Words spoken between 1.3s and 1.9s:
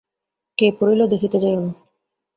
যাইও না।